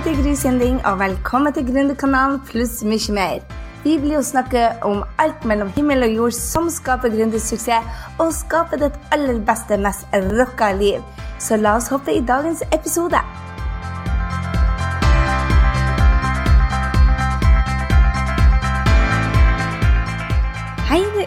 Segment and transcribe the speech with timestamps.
[0.00, 3.42] heter Gry Sinding, og velkommen til Gründerkanalen pluss mye mer.
[3.84, 8.80] Vi blir jo snakke om alt mellom himmel og jord som skaper gründersuksess, og skaper
[8.80, 11.04] ditt aller beste, mest rocka liv.
[11.36, 13.20] Så la oss hoppe i dagens episode.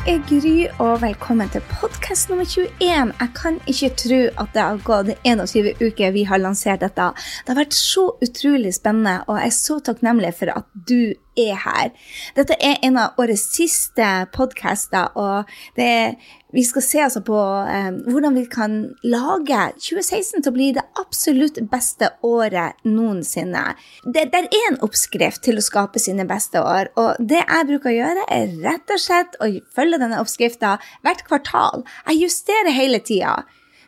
[0.03, 3.13] Er Gry, og velkommen til podkast nummer 21.
[3.19, 7.05] Jeg kan ikke tro at det har gått 21 uker vi har lansert dette.
[7.15, 11.57] Det har vært så utrolig spennende, og jeg er så takknemlig for at du er
[11.63, 11.91] her.
[12.37, 16.15] Dette er en av årets siste podcaster, og er,
[16.53, 17.37] vi skal se altså på
[17.69, 18.75] eh, hvordan vi kan
[19.05, 23.65] lage 2016 til å bli det absolutt beste året noensinne.
[24.05, 27.91] Det det, er en oppskrift til å skape sine beste år, og det jeg bruker
[27.91, 31.87] å gjøre, er rett og slett å følge denne oppskrifta hvert kvartal.
[32.09, 33.41] Jeg justerer hele tida.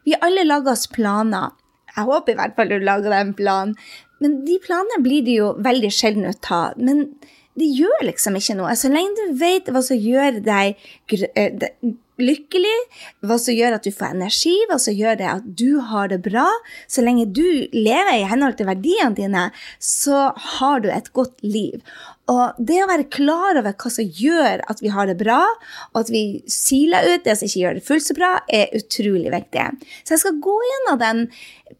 [0.05, 1.53] Vi alle lager oss planer.
[1.95, 3.71] Jeg håper i hvert fall du lager deg en plan.
[4.23, 6.69] Men de planene blir de jo veldig sjelden å ta.
[6.77, 7.07] Men
[7.59, 8.73] det gjør liksom ikke noe.
[8.75, 10.75] Så lenge du vet hva som gjør deg
[11.35, 11.69] eh,
[12.21, 12.75] lykkelig,
[13.27, 16.21] hva som gjør at du får energi, hva som gjør det at du har det
[16.25, 16.47] bra,
[16.91, 19.45] så lenge du lever i henhold til verdiene dine,
[19.79, 20.29] så
[20.59, 21.83] har du et godt liv.
[22.31, 25.43] Og det å være klar over hva som gjør at vi har det bra,
[25.93, 29.29] og at vi siler ut det som ikke gjør det fullt så bra, er utrolig
[29.33, 29.67] viktig.
[30.01, 31.21] Så jeg skal gå gjennom den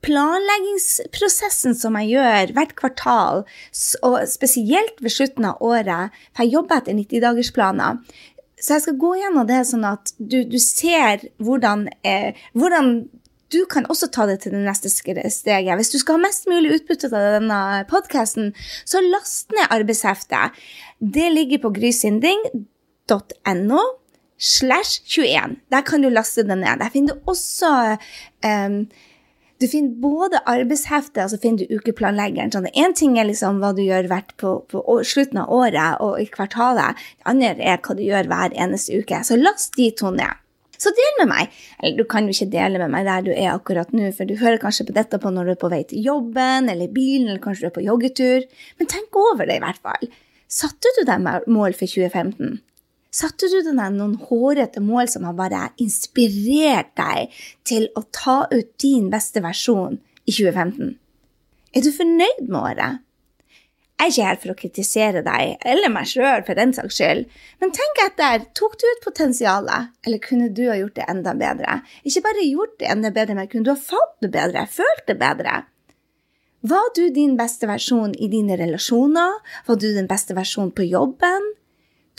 [0.06, 3.44] planleggingsprosessen som jeg gjør hvert kvartal,
[4.06, 8.02] og spesielt ved slutten av året, for jeg jobber etter 90-dagersplaner.
[8.62, 12.96] Så jeg skal gå gjennom det sånn at du, du ser hvordan, eh, hvordan
[13.56, 15.78] du kan også ta det til det neste steget.
[15.80, 18.46] Hvis du skal ha mest mulig utbytte av denne podkasten,
[18.86, 20.46] så last ned arbeidsheftet.
[21.00, 23.82] Det ligger på grysynding.no
[24.38, 25.56] slash 21.
[25.72, 26.80] Der kan du laste det ned.
[26.80, 27.98] Der finner du også
[28.44, 28.88] um,
[29.62, 32.52] du finner både arbeidsheftet og så finner du ukeplanleggeren.
[32.52, 36.28] Sånn, ting er liksom hva du gjør hvert på, på, slutten av året og i
[36.28, 37.00] kvartalet.
[37.20, 39.22] Det andre er hva du gjør hver eneste uke.
[39.24, 40.45] Så last de to ned.
[40.86, 41.54] Så del med meg.
[41.82, 44.36] Eller du kan jo ikke dele med meg der du er akkurat nå, for du
[44.38, 47.42] hører kanskje på dette på når du er på vei til jobben eller bilen, eller
[47.42, 48.46] kanskje du er på joggetur.
[48.78, 50.14] Men tenk over det, i hvert fall.
[50.52, 52.60] Satte du deg mål for 2015?
[53.16, 57.34] Satte du deg noen hårete mål som har bare inspirert deg
[57.66, 59.98] til å ta ut din beste versjon
[60.28, 60.94] i 2015?
[61.76, 63.05] Er du fornøyd med året?
[63.96, 67.30] Jeg er ikke her for å kritisere deg, eller meg sjøl for den saks skyld,
[67.64, 71.78] men tenk etter, tok du ut potensialet, eller kunne du ha gjort det enda bedre?
[72.04, 75.16] Ikke bare gjort det enda bedre, men kunne du ha fått det bedre, følt det
[75.22, 75.62] bedre?
[76.68, 79.40] Var du din beste versjon i dine relasjoner?
[79.66, 81.52] Var du den beste versjonen på jobben?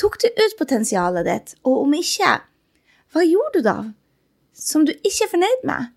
[0.01, 2.39] Tok du ut potensialet ditt, og om ikke,
[3.13, 3.79] hva gjorde du da
[4.57, 5.91] som du ikke er fornøyd med?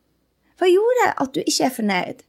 [0.59, 2.25] Hva gjorde at du ikke er fornøyd?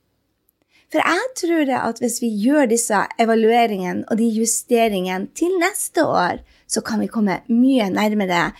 [0.90, 6.42] For jeg tror at hvis vi gjør disse evalueringene og de justeringene til neste år,
[6.70, 8.50] så kan vi komme mye nærmere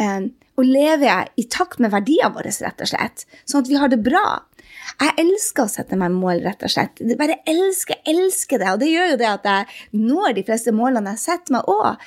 [0.00, 3.24] eh, å leve i takt med verdiene våre, rett og slett.
[3.44, 4.24] Sånn at vi har det bra.
[5.00, 7.00] Jeg elsker å sette meg mål, rett og slett.
[7.02, 8.72] Jeg bare elsker, elsker det.
[8.72, 12.04] Og det gjør jo det at jeg når de fleste målene jeg setter meg òg.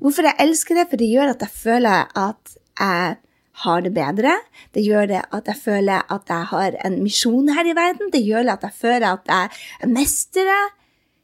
[0.00, 0.86] Hvorfor jeg elsker det?
[0.90, 3.18] For det gjør at jeg føler at jeg
[3.64, 4.34] har det bedre.
[4.74, 8.12] Det gjør det at jeg føler at jeg har en misjon her i verden.
[8.12, 10.70] Det gjør at jeg føler at jeg mestrer.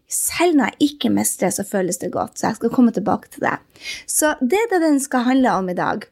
[0.07, 2.39] Selv når jeg ikke mestrer, så føles det godt.
[2.39, 3.57] Så jeg skal komme tilbake til det.
[4.07, 6.07] Så det er det den skal handle om i dag.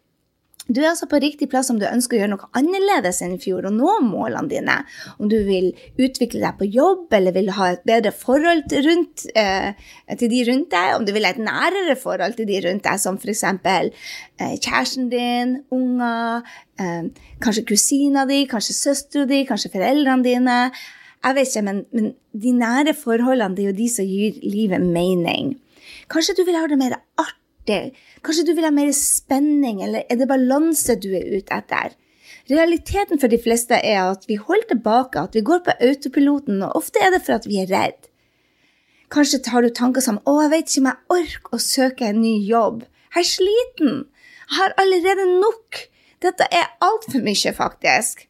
[0.66, 3.40] Du er altså på riktig plass om du ønsker å gjøre noe annerledes enn i
[3.40, 4.76] fjor og nå målene dine.
[5.20, 5.68] Om du vil
[6.00, 9.76] utvikle deg på jobb eller vil ha et bedre forhold rundt, eh,
[10.16, 10.94] til de rundt deg.
[10.96, 13.44] Om du vil ha et nærere forhold til de rundt deg, som f.eks.
[13.44, 16.48] Eh, kjæresten din, unger,
[16.80, 17.12] eh,
[17.44, 20.58] kanskje kusina di, kanskje søstera di, kanskje foreldrene dine.
[21.24, 24.80] Jeg vet ikke, men, men de nære forholdene det er jo de som gir livet
[24.80, 25.58] mening.
[26.08, 27.96] Kanskje du vil ha det mer artig artig.
[28.22, 31.94] Kanskje du vil ha mer spenning, eller er det balanse du er ute etter?
[32.48, 36.76] Realiteten for de fleste er at vi holder tilbake, at vi går på autopiloten, og
[36.76, 38.10] ofte er det for at vi er redd.
[39.10, 42.20] Kanskje tar du tanker som 'Å, jeg vet ikke om jeg orker å søke en
[42.20, 42.84] ny jobb'.
[43.14, 44.06] Jeg er sliten.
[44.50, 45.88] Jeg har allerede nok.
[46.20, 48.28] Dette er altfor mye, faktisk.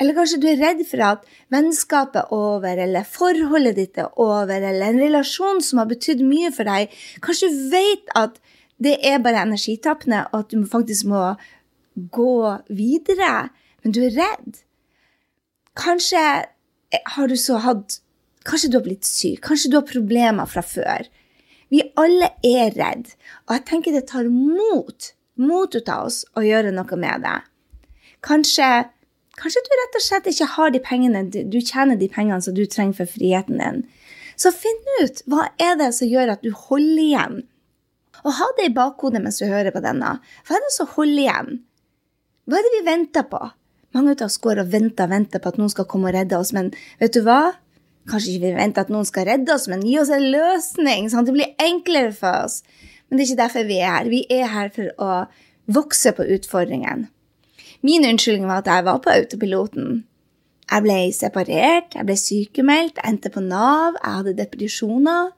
[0.00, 4.56] Eller kanskje du er redd for at vennskapet er over, eller forholdet ditt er over,
[4.56, 6.88] eller en relasjon som har betydd mye for deg.
[7.20, 8.40] Kanskje du vet at
[8.82, 11.34] det er bare energitappende, og at du faktisk må
[12.12, 13.50] gå videre,
[13.82, 14.62] men du er redd.
[15.76, 16.22] Kanskje
[17.14, 18.00] har du så hatt
[18.48, 21.04] Kanskje du har blitt syk, kanskje du har problemer fra før.
[21.68, 23.10] Vi alle er redd,
[23.44, 27.36] og jeg tenker det tar mot, mot ut av oss å gjøre noe med det.
[28.24, 28.70] Kanskje,
[29.36, 32.64] kanskje du rett og slett ikke har de pengene, du tjener de pengene som du
[32.64, 33.84] trenger for friheten din.
[34.40, 37.40] Så finn ut hva er det som gjør at du holder igjen.
[38.24, 40.18] Og ha det i bakhodet mens du hører på denne.
[40.46, 41.58] Hva er det som holder igjen?
[42.50, 43.40] Hva er det vi venter på?
[43.96, 46.38] Mange av oss går og venter og venter på at noen skal komme og redde
[46.38, 46.70] oss, men
[47.00, 47.56] vet du hva?
[48.10, 51.24] Kanskje ikke vi venter at noen skal redde oss, men gi oss en løsning, sånn
[51.24, 52.60] at det blir enklere for oss.
[53.08, 54.10] Men det er ikke derfor vi er her.
[54.12, 55.10] Vi er her for å
[55.70, 57.08] vokse på utfordringen.
[57.86, 60.04] Min unnskyldning var at jeg var på autopiloten.
[60.70, 65.32] Jeg ble separert, jeg ble sykemeldt, jeg endte på Nav, jeg hadde depresjoner.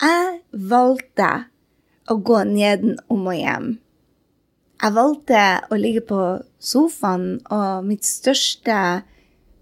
[0.00, 0.38] Jeg
[0.70, 1.30] valgte
[2.10, 3.68] å gå nedenom og hjem.
[4.82, 5.42] Jeg valgte
[5.72, 6.22] å ligge på
[6.60, 9.02] sofaen, og mitt største,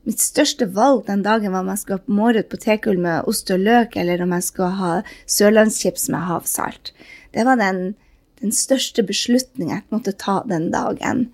[0.08, 2.00] mitt største valg den dagen var om jeg skulle
[2.34, 4.94] ha på tekull med ost og løk, eller om jeg skulle ha
[5.26, 6.92] sørlandschips med havsalt.
[7.32, 7.94] Det var den,
[8.42, 11.28] den største beslutningen jeg måtte ta den dagen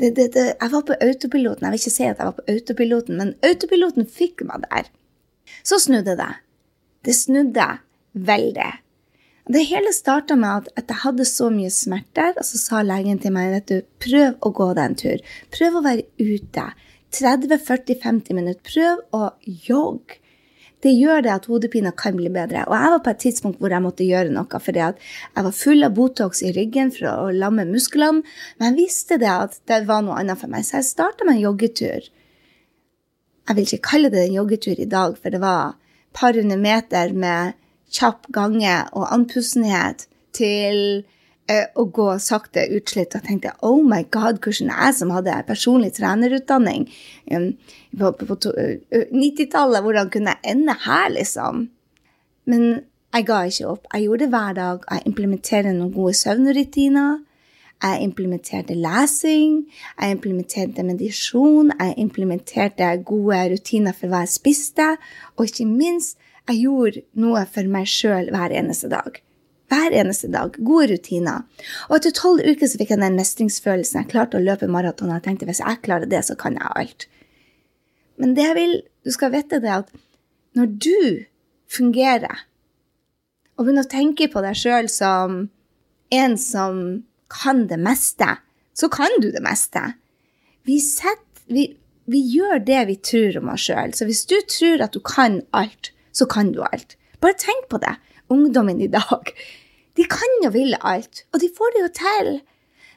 [0.00, 1.66] det, det, det, jeg var på autopiloten.
[1.66, 4.88] Jeg vil ikke si at jeg var på autopiloten, men autopiloten fikk meg der.
[5.66, 6.30] Så snudde det.
[7.04, 7.66] Det snudde
[8.16, 8.70] veldig.
[9.50, 13.34] Det hele starta med at, jeg hadde så mye smerter, og så sa legen til
[13.34, 15.24] meg at du, prøv å gå deg en tur.
[15.50, 16.66] Prøv å være ute.
[17.10, 18.62] 30-40-50 minutter.
[18.70, 19.32] Prøv å
[19.66, 20.20] jogge
[20.80, 22.62] det gjør det at hodepina kan bli bedre.
[22.68, 25.84] Og jeg var på et tidspunkt hvor jeg måtte gjøre noe fordi jeg var full
[25.84, 28.24] av Botox i ryggen for å lamme musklene.
[28.56, 31.36] Men jeg visste det at det var noe annet for meg, så jeg starta med
[31.36, 32.08] en joggetur.
[33.50, 36.56] Jeg vil ikke kalle det en joggetur i dag, for det var et par hundre
[36.60, 37.58] meter med
[37.90, 40.06] kjapp gange og andpustenhet
[40.36, 41.02] til
[41.50, 45.88] Eh, å gå sakte utslitt og tenkte oh my god, hvordan jeg som hadde personlig
[45.96, 46.84] trenerutdanning
[47.34, 47.48] um,
[47.98, 51.64] på, på, på 90-tallet, hvordan kunne jeg ende her, liksom?
[52.50, 52.68] Men
[53.16, 53.90] jeg ga ikke opp.
[53.90, 54.86] Jeg gjorde det hver dag.
[54.92, 57.18] Jeg implementerte noen gode søvnrutiner.
[57.80, 59.62] Jeg implementerte lesing,
[59.96, 64.88] jeg implementerte medisjon, jeg implementerte gode rutiner for hva jeg spiste,
[65.38, 66.18] og ikke minst,
[66.50, 69.20] jeg gjorde noe for meg sjøl hver eneste dag
[69.70, 70.56] hver eneste dag.
[70.66, 71.44] Gode rutiner.
[71.88, 74.02] Og etter tolv uker så fikk jeg den mestringsfølelsen.
[74.02, 75.12] Jeg klarte å løpe maraton.
[75.14, 77.06] Jeg tenkte hvis jeg klarer det, så kan jeg alt.
[78.20, 78.74] Men det jeg vil
[79.06, 79.92] du skal vite, det at
[80.58, 81.00] når du
[81.70, 82.46] fungerer,
[83.56, 85.42] og begynner å tenke på deg sjøl som
[86.10, 86.80] en som
[87.30, 88.34] kan det meste,
[88.74, 89.82] så kan du det meste.
[90.66, 91.68] Vi, setter, vi,
[92.10, 93.94] vi gjør det vi tror om oss sjøl.
[93.94, 96.96] Så hvis du tror at du kan alt, så kan du alt.
[97.20, 97.96] Bare tenk på det.
[98.30, 99.32] Ungdommen i dag.
[99.96, 102.28] De kan jo ville alt, og de får det jo til.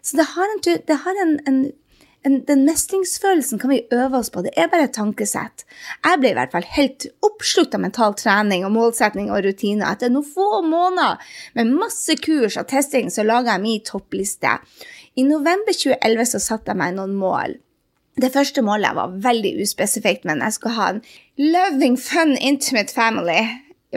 [0.04, 1.57] Så det har en, det har en, en,
[2.27, 4.44] en den mestringsfølelsen kan vi øve oss på.
[4.45, 5.65] Det er bare et tankesett.
[6.06, 9.89] Jeg ble i hvert fall helt oppslukt av mental trening og målsetning og rutiner.
[9.89, 11.24] Etter noen få måneder
[11.57, 14.57] med masse kurs og testing så laga jeg min toppliste.
[15.15, 17.57] I november 2011 så satte jeg meg noen mål.
[18.21, 21.04] Det første målet var veldig uspesifikt, men jeg skulle ha en
[21.38, 23.42] loving, fun, intimate family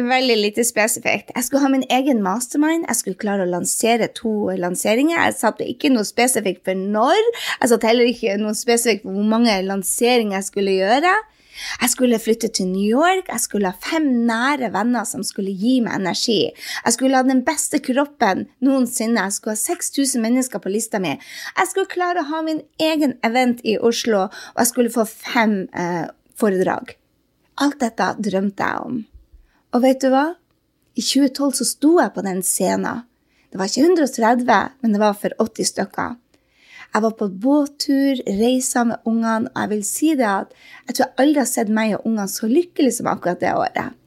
[0.05, 1.31] veldig lite spesifikt.
[1.37, 2.85] Jeg skulle ha min egen mastermind.
[2.89, 5.17] Jeg skulle klare å lansere to lanseringer.
[5.17, 7.23] Jeg satte ikke noe spesifikt for når.
[7.63, 11.15] Jeg satte heller ikke noe spesifikt for hvor mange lanseringer jeg skulle gjøre.
[11.81, 13.31] Jeg skulle flytte til New York.
[13.31, 16.39] Jeg skulle ha fem nære venner som skulle gi meg energi.
[16.85, 19.27] Jeg skulle ha den beste kroppen noensinne.
[19.27, 21.17] Jeg skulle ha 6000 mennesker på lista mi.
[21.17, 25.59] Jeg skulle klare å ha min egen event i Oslo, og jeg skulle få fem
[25.73, 26.07] eh,
[26.39, 26.97] foredrag.
[27.63, 29.05] Alt dette drømte jeg om.
[29.75, 30.27] Og vet du hva?
[30.97, 33.05] I 2012 så sto jeg på den scenen.
[33.53, 36.17] Det var ikke 130, men det var for 80 stykker.
[36.97, 40.55] Jeg var på båttur, reisa med ungene, og jeg vil si det at
[40.87, 43.99] jeg tror jeg aldri har sett meg og ungene så lykkelige som akkurat det året.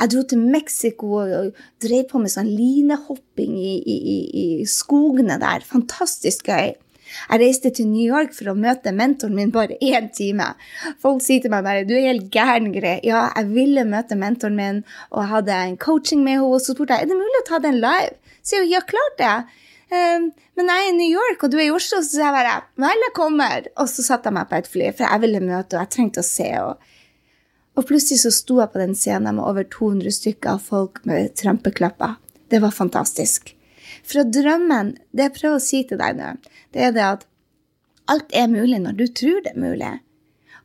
[0.00, 3.98] Jeg dro til Mexico og drev på med sånn linehopping i, i,
[4.32, 5.66] i skogene der.
[5.68, 6.72] Fantastisk gøy.
[7.18, 10.48] Jeg reiste til New York for å møte mentoren min bare én time.
[11.04, 13.04] Folk sier til meg bare 'du er helt gæren, Gre'.
[13.04, 16.48] Ja, jeg ville møte mentoren min, og jeg hadde en coaching med henne.
[16.48, 18.16] Og så spurte jeg er det mulig å ta den live.
[18.40, 19.36] Så jeg ja, klart det.
[19.88, 20.28] Um,
[20.58, 22.56] men jeg er i New York, og du er i Oslo, så sa jeg bare
[22.82, 23.68] vel, jeg kommer.
[23.80, 26.24] Og så satte jeg meg på et fly, for jeg ville møte, og jeg trengte
[26.24, 26.48] å se.
[26.60, 26.90] Og,
[27.78, 31.32] og plutselig så sto jeg på den scenen med over 200 stykker av folk med
[31.40, 32.18] trampeklapper.
[32.52, 33.54] Det var fantastisk.
[34.08, 36.34] Fra drømmen, det jeg prøver å si til deg nå,
[36.76, 37.26] det er det at
[38.08, 39.92] alt er mulig når du tror det er mulig.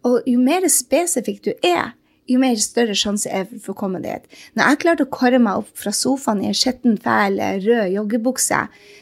[0.08, 1.94] Og jo mer spesifikk du er,
[2.30, 4.28] jo mer større sjanse er for å komme dit.
[4.56, 8.62] Når jeg klarte å kåre meg opp fra sofaen i en skitten, fæl, rød joggebukse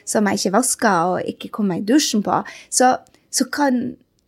[0.09, 2.41] som jeg ikke vaska og ikke kom meg i dusjen på,
[2.73, 2.95] så,
[3.29, 3.83] så kan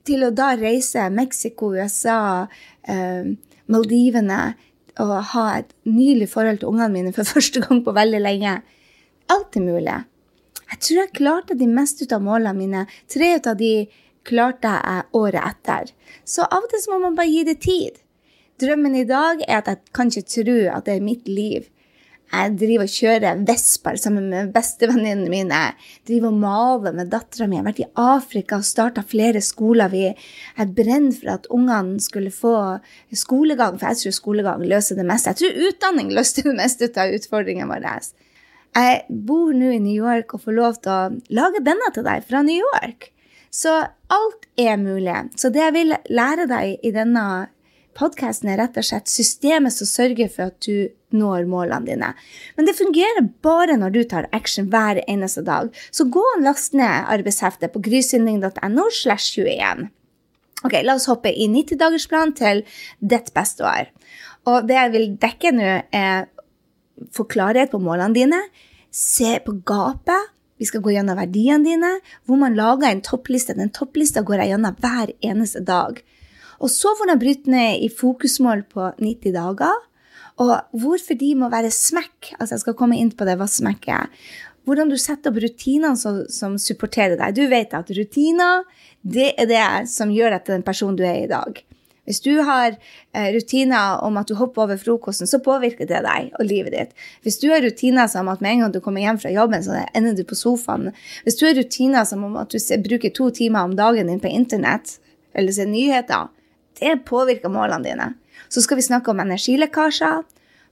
[0.07, 2.45] til å da reise Mexico, USA,
[2.83, 3.33] eh,
[3.71, 4.41] Maldivene
[5.01, 8.61] og ha et nylig forhold til ungene mine for første gang på veldig lenge
[9.31, 9.93] Alt er mulig.
[10.67, 12.81] Jeg tror jeg klarte de meste ut av målene mine.
[13.07, 13.87] Tre ut av de
[14.27, 15.93] klarte jeg året etter.
[16.27, 18.02] Så av og til må man bare gi det tid.
[18.63, 21.65] Drømmen i dag er at jeg kan ikke tro at det er mitt liv.
[22.33, 25.57] Jeg driver og kjører Vesper sammen med bestevenninnene mine.
[25.59, 27.59] Jeg driver og maler med dattera mi.
[27.59, 29.91] Jeg har vært i Afrika og starta flere skoler.
[29.93, 32.55] Vi er brenner for at ungene skulle få
[33.13, 35.33] skolegang, for jeg tror skolegang løser det meste.
[35.33, 37.97] Jeg tror utdanning løste det meste av utfordringene våre.
[38.73, 42.25] Jeg bor nå i New York og får lov til å lage denne til deg
[42.25, 43.11] fra New York.
[43.53, 43.75] Så
[44.09, 45.19] alt er mulig.
[45.37, 47.27] Så det jeg vil lære deg i denne
[47.97, 52.11] podkasten, er rett og slett systemet som sørger for at du når målene dine.
[52.57, 55.69] Men det fungerer bare når du tar action hver eneste dag.
[55.93, 59.89] Så gå og last ned arbeidsheftet på grysynding.no slash 21.
[60.63, 62.63] Ok, La oss hoppe i 90-dagersplan til
[63.03, 63.89] ditt beste år.
[64.49, 66.29] Og det jeg vil dekke nå, er
[67.13, 68.39] få klarhet på målene dine.
[68.93, 70.31] Se på gapet.
[70.61, 71.93] Vi skal gå gjennom verdiene dine.
[72.25, 73.57] Hvor man lager en toppliste.
[73.57, 75.99] Den topplista går jeg gjennom hver eneste dag.
[76.61, 79.83] Og så får de bryte ned i fokusmål på 90 dager.
[80.41, 82.33] Og hvorfor de må være smekk.
[82.39, 84.09] Altså, jeg skal komme inn på det, hva smekk er.
[84.63, 87.35] Hvordan du setter opp rutiner som, som, supporterer deg.
[87.35, 88.63] Du vet at rutiner
[89.03, 91.59] det er det som gjør deg til den personen du er i dag.
[92.07, 92.73] Hvis du har
[93.15, 97.05] eh, rutiner om at du hopper over frokosten, så påvirker det deg og livet ditt.
[97.23, 99.85] Hvis du har rutiner som at med en gang du kommer hjem fra jobben, så
[99.95, 100.91] ender du på sofaen.
[101.23, 104.31] Hvis du har rutiner som om at du bruker to timer om dagen din på
[104.31, 104.97] internett
[105.33, 106.27] eller ser nyheter,
[106.83, 108.07] det påvirker målene dine.
[108.51, 110.23] Så skal vi snakke om energilekkasjer,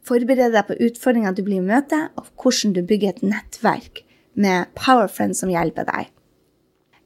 [0.05, 4.03] forberede deg på utfordringer du blir i møte, og hvordan du bygger et nettverk
[4.33, 6.11] med Powerfriends som hjelper deg.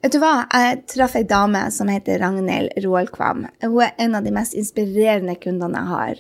[0.06, 0.46] Vet du hva?
[0.54, 3.48] Jeg traff ei dame som heter Ragnhild Roalkvam.
[3.64, 6.20] Hun er en av de mest inspirerende kundene jeg har.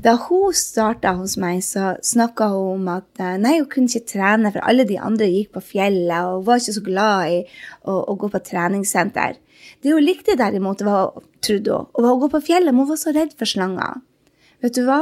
[0.00, 4.14] Da hun starta hos meg, så snakka hun om at eh, nei, hun kunne ikke
[4.14, 7.40] trene, for alle de andre gikk på fjellet og var ikke så glad i
[7.84, 9.36] å, å gå på treningssenter.
[9.84, 13.00] Det hun likte derimot, var, trodde hun, var å gå på fjellet, men hun var
[13.02, 13.98] så redd for slanger.
[14.64, 15.00] Vet du hva?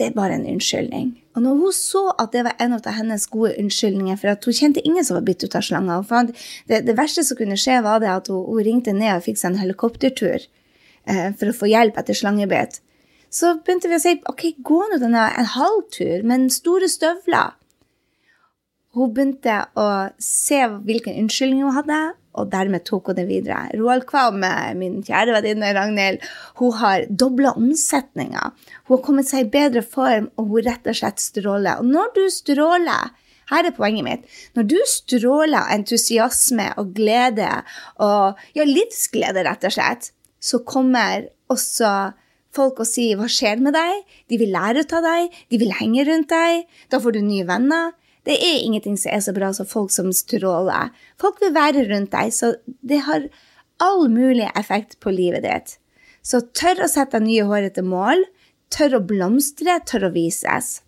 [0.00, 1.10] Det er bare en unnskyldning.
[1.36, 4.56] Og når hun så at det var en av hennes gode unnskyldninger, for at hun
[4.56, 6.32] kjente ingen som var bitt ut av slanger
[6.68, 9.52] det, det, verste som kunne skje, var at hun, hun ringte ned og fikk seg
[9.52, 12.80] en helikoptertur eh, for å få hjelp etter slangebit.
[13.32, 17.54] Så begynte vi å si ok, gå nå denne en halv tur, men store støvler.
[18.92, 19.86] Hun begynte å
[20.20, 22.00] se hvilken unnskyldning hun hadde,
[22.36, 23.70] og dermed tok hun det videre.
[23.76, 24.44] Roald Kvam,
[24.76, 26.20] min kjære venninne Ragnhild,
[26.60, 28.50] hun har dobla omsetninga.
[28.84, 31.80] Hun har kommet seg i bedre form, og hun rett og slett stråler.
[31.80, 33.12] Og når du stråler
[33.52, 34.26] her er poenget mitt.
[34.56, 37.50] Når du stråler entusiasme og glede,
[38.00, 40.12] og ja, livsglede, rett og slett,
[40.42, 42.12] så kommer også
[42.54, 44.04] folk og si 'hva skjer med deg'?
[44.28, 46.66] De vil lære av deg, de vil henge rundt deg.
[46.90, 47.92] Da får du nye venner.
[48.24, 50.90] Det er ingenting som er så bra som folk som stråler.
[51.18, 53.28] Folk vil være rundt deg, så det har
[53.80, 55.78] all mulig effekt på livet ditt.
[56.22, 58.24] Så tør å sette nye hårete mål,
[58.70, 60.82] tør å blomstre, tør å vises.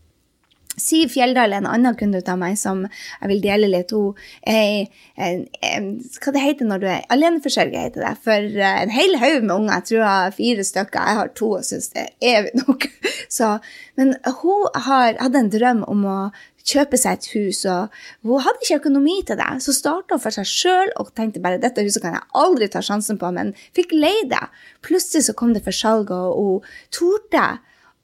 [0.80, 3.92] Siv Fjelldal er en annen kunde av meg som jeg vil dele litt.
[3.94, 4.14] Hun
[4.48, 8.14] er, Hva det heter når du er aleneforsørger, heter det.
[8.24, 9.74] For eh, en hel haug med unger.
[9.76, 11.10] Jeg tror jeg har fire stykker.
[11.10, 12.88] Jeg har to og syns det er nok.
[13.36, 13.56] Så,
[13.98, 16.18] men hun har, hadde en drøm om å
[16.64, 17.92] kjøpe seg et hus, og
[18.24, 19.50] hun hadde ikke økonomi til det.
[19.60, 22.80] Så starta hun for seg sjøl og tenkte bare dette huset kan jeg aldri ta
[22.84, 24.42] sjansen på, men fikk leie det.
[24.86, 27.46] Plutselig så kom det for salg, og hun torde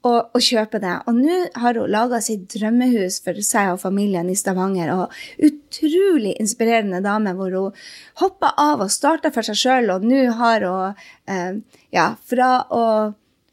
[0.07, 0.93] å, og kjøpe det.
[1.09, 4.91] Og nå har hun laga sitt drømmehus for seg og familien i Stavanger.
[4.95, 7.79] og Utrolig inspirerende dame hvor hun
[8.23, 12.85] hoppa av og starta for seg sjøl, og nå har hun eh, ja, fra å,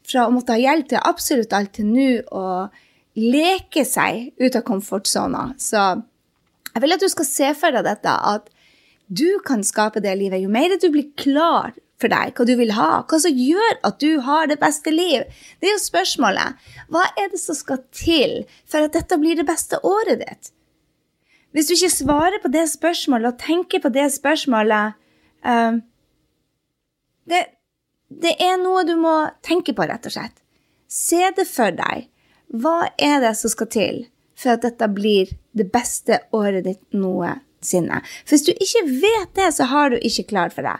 [0.09, 2.45] fra å måtte ha hjelp til absolutt alt til nå å
[3.19, 5.51] leke seg ut av komfortsona.
[5.59, 5.83] Så
[6.69, 8.49] jeg vil at du skal se for deg dette, at
[9.09, 10.41] du kan skape det livet.
[10.43, 13.99] Jo mer du blir klar for deg, hva du vil ha, hva som gjør at
[13.99, 15.25] du har det beste liv,
[15.59, 16.69] det er jo spørsmålet.
[16.91, 20.51] Hva er det som skal til for at dette blir det beste året ditt?
[21.51, 24.95] Hvis du ikke svarer på det spørsmålet og tenker på det spørsmålet
[25.43, 25.81] um,
[27.29, 27.41] det,
[28.09, 29.15] det er noe du må
[29.45, 30.37] tenke på, rett og slett.
[30.89, 32.07] Se det for deg.
[32.49, 33.99] Hva er det som skal til
[34.39, 37.43] for at dette blir det beste året ditt noensinne?
[37.63, 40.77] For hvis du ikke vet det, så har du ikke klart for det.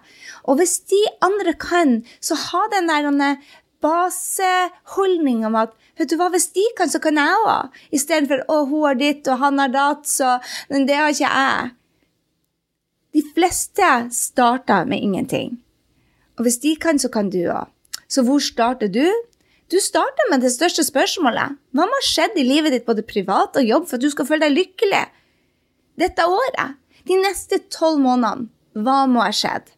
[0.47, 3.35] Og hvis de andre kan, så ha den der
[3.81, 7.75] baseholdning om at vet du hva, hvis de kan, så kan jeg òg.
[7.95, 11.71] Istedenfor å, hun har ditt, og han har datt, så Men det har ikke jeg.
[13.13, 15.57] De fleste starter med ingenting.
[16.37, 17.67] Og hvis de kan, så kan du òg.
[18.07, 19.05] Så hvor starter du?
[19.69, 21.57] Du starter med det største spørsmålet.
[21.75, 24.25] Hva må ha skjedd i livet ditt, både privat og jobb, for at du skal
[24.25, 25.03] føle deg lykkelig
[25.99, 26.77] dette året?
[27.09, 29.71] De neste tolv månedene, hva må ha skjedd?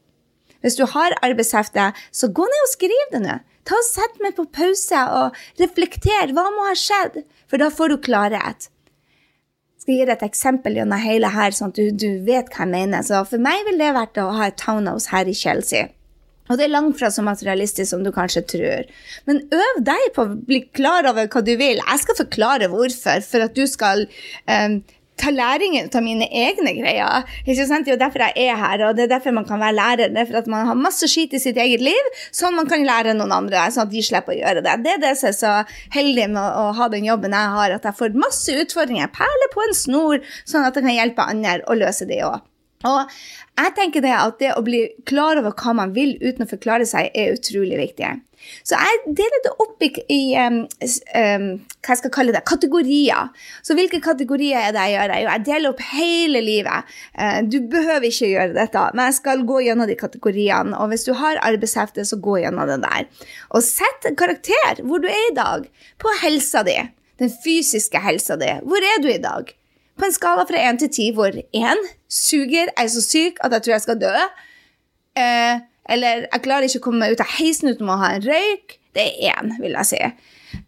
[0.61, 3.39] Hvis du har arbeidshefte, så gå ned og skriv det nå.
[3.67, 6.33] Ta og Sett meg på pause og reflekter.
[6.35, 7.21] Hva må ha skjedd?
[7.49, 8.69] For da får du klarhet.
[9.81, 12.65] Jeg skal gi deg et eksempel gjennom hele her, sånn at du, du, vet hva
[12.65, 13.05] jeg mener.
[13.05, 15.89] Så for meg vil det vært å ha et townhouse her i Chelsea.
[16.51, 18.89] Og det er langt fra så materialistisk som du kanskje tror.
[19.29, 21.79] Men øv deg på å bli klar over hva du vil.
[21.79, 24.05] Jeg skal forklare hvorfor, for at du skal
[24.45, 24.81] um,
[25.21, 27.27] ta læringen av mine egne greier.
[27.45, 27.87] Ikke sant?
[27.87, 30.13] Det er derfor jeg er her, og det er derfor man kan være lærer.
[30.13, 32.85] Det er for at man har masse skit i sitt eget liv, sånn man kan
[32.87, 34.77] lære noen andre, sånn at de slipper å gjøre det.
[34.85, 35.55] Det er det som er så
[35.95, 39.11] heldig med å ha den jobben jeg har, at jeg får masse utfordringer.
[39.15, 42.41] Perler på en snor, sånn at jeg kan hjelpe andre å løse det òg.
[42.87, 43.13] Og
[43.59, 46.87] jeg tenker det at det å bli klar over hva man vil uten å forklare
[46.89, 48.11] seg, er utrolig viktig.
[48.65, 51.45] Så jeg deler det opp i, i um, um,
[51.81, 53.29] hva jeg skal kalle det, kategorier.
[53.65, 55.13] Så hvilke kategorier er det jeg gjør?
[55.13, 56.95] Jo, jeg deler opp hele livet.
[57.13, 60.73] Uh, du behøver ikke gjøre dette, men jeg skal gå gjennom de kategoriene.
[60.79, 63.07] Og hvis du har arbeidshefte, så gå gjennom den der.
[63.53, 65.69] Og sett karakter hvor du er i dag,
[66.01, 66.79] på helsa di.
[67.21, 68.49] Den fysiske helsa di.
[68.65, 69.53] Hvor er du i dag?
[70.01, 73.67] På en skala fra én til ti, hvor én suger, er så syk at jeg
[73.67, 74.13] tror jeg skal dø.
[75.21, 75.61] Eh,
[75.93, 78.79] eller jeg klarer ikke å komme meg ut av heisen uten å ha en røyk.
[78.97, 80.01] Det er én, vil jeg si.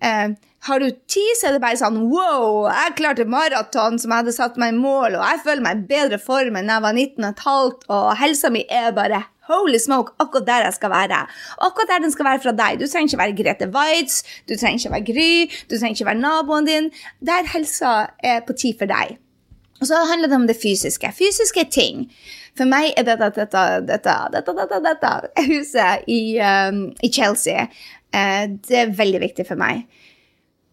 [0.05, 4.21] Eh, har du ti, så er det bare sånn wow, jeg klarte maraton som jeg
[4.21, 6.95] hadde satt meg i mål, og jeg føler meg i bedre form enn jeg var
[6.95, 11.19] 19,5, og helsa mi er bare holy smoke, akkurat der jeg skal være.
[11.67, 12.79] Akkurat der den skal være fra deg.
[12.79, 15.33] Du trenger ikke være Grete Waitz, du trenger ikke være Gry,
[15.67, 16.89] du trenger ikke være naboen din.
[17.19, 19.17] Der helsa er på tid for deg.
[19.83, 21.09] Og så handler det om det fysiske.
[21.11, 22.05] Fysiske ting.
[22.55, 28.45] For meg er dette, dette, dette, dette, dette, dette huset i, um, i Chelsea uh,
[28.47, 29.83] Det er veldig viktig for meg.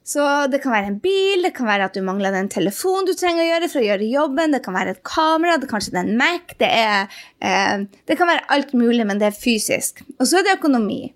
[0.06, 3.12] Så det kan være en bil, det kan være at du mangler den telefonen du
[3.18, 6.00] trenger å gjøre for å gjøre jobben, det kan være et kamera, det kanskje det
[6.00, 10.02] er en Mac, det, er, eh, det kan være alt mulig, men det er fysisk.
[10.16, 11.12] Og så er det økonomi.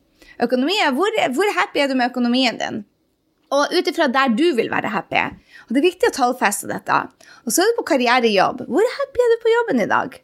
[0.46, 2.84] Økonomi er hvor, hvor happy er du med økonomien din?
[3.54, 5.24] Og ut ifra der du vil være happy.
[5.66, 7.00] Og Det er viktig å tallfeste dette.
[7.44, 8.64] Og så er du på karrierejobb.
[8.68, 10.16] Hvor happy er du på jobben i dag?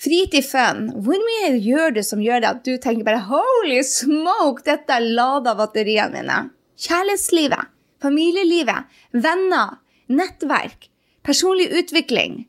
[0.00, 0.86] Fritid fun.
[1.04, 5.10] Hvor mye gjør du som gjør det at du tenker bare holy smoke, dette er
[5.18, 6.38] lada batteriene mine?
[6.80, 7.68] Kjærlighetslivet,
[8.00, 9.76] familielivet, venner,
[10.08, 10.88] nettverk,
[11.26, 12.46] personlig utvikling,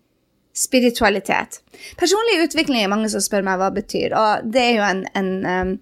[0.56, 1.60] spiritualitet.
[2.00, 5.04] Personlig utvikling er mange som spør meg hva det betyr, og det er jo en,
[5.20, 5.76] en um,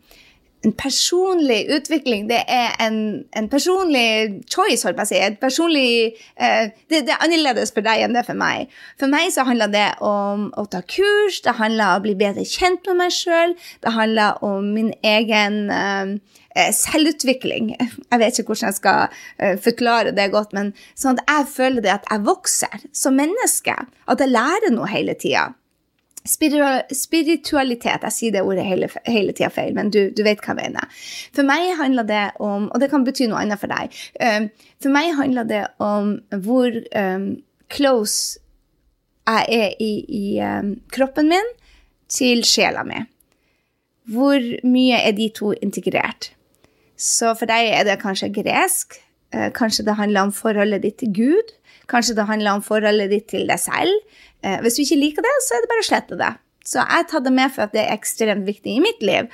[0.66, 2.28] en personlig utvikling.
[2.30, 5.20] Det er en, en personlig choice, holdt jeg på å si.
[5.24, 5.92] Et personlig,
[6.36, 8.74] eh, det, det, er annerledes for deg enn det er for meg.
[9.00, 12.44] For meg så handler det om å ta kurs, det handler om å bli bedre
[12.48, 16.12] kjent med meg sjøl, det handler om min egen eh,
[16.76, 17.72] selvutvikling.
[17.80, 21.88] Jeg vet ikke hvordan jeg skal eh, forklare det godt, men sånn at jeg føler
[21.88, 23.78] det at jeg vokser som menneske.
[24.12, 25.54] At jeg lærer noe hele tida
[26.28, 30.72] spiritualitet Jeg sier det ordet hele, hele tida feil, men du, du, vet hva jeg
[30.74, 31.00] mener.
[31.36, 33.96] For meg handler det om Og det kan bety noe annet for deg.
[34.20, 34.50] Um,
[34.82, 37.32] for meg handler det om hvor um,
[37.72, 38.40] close
[39.30, 41.52] jeg er i, i um, kroppen min
[42.10, 43.04] til sjela mi.
[44.10, 46.32] Hvor mye er de to integrert?
[46.98, 48.98] Så for deg er det kanskje gresk.
[49.36, 51.54] Uh, kanskje det handler om forholdet ditt til Gud.
[51.90, 54.20] Kanskje det handler om forholdet ditt til deg selv.
[54.46, 56.34] Eh, hvis du ikke liker det, så er det bare å slette det.
[56.70, 59.30] Så jeg tar det med for at det er ekstremt viktig i mitt liv.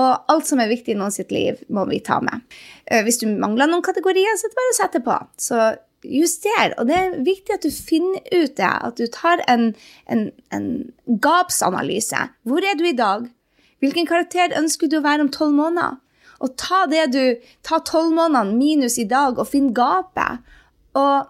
[0.00, 2.42] Og alt som er viktig i noen sitt liv, må vi ta med.
[2.86, 5.18] Eh, hvis du mangler noen kategorier, så er det bare å sette på.
[5.38, 5.60] Så
[6.06, 6.74] juster.
[6.78, 8.70] Og det er viktig at du finner ut det.
[8.70, 9.70] At du tar en,
[10.10, 10.70] en, en
[11.06, 12.28] gapsanalyse.
[12.48, 13.28] Hvor er du i dag?
[13.80, 15.98] Hvilken karakter ønsker du å være om tolv måneder?
[16.40, 17.24] Og ta det du,
[17.66, 20.40] ta tolv månedene minus i dag, og finn gapet.
[20.96, 21.28] Og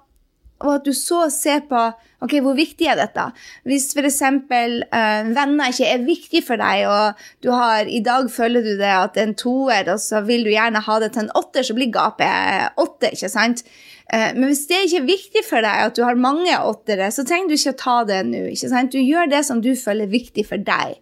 [0.61, 1.81] og at du så ser på
[2.21, 3.27] ok, hvor viktig er dette.
[3.69, 4.21] Hvis f.eks.
[4.23, 8.91] Uh, venner ikke er viktig for deg, og du har, i dag føler du det
[8.93, 11.93] at en toer, og så vil du gjerne ha det til en åtter, så blir
[11.95, 13.15] gapet åtte.
[13.15, 13.65] ikke sant?
[14.13, 17.25] Uh, men hvis det ikke er viktig for deg at du har mange åttere, så
[17.25, 18.45] trenger du ikke å ta det nå.
[18.53, 18.93] ikke sant?
[18.93, 20.99] Du gjør det som du føler er viktig for deg.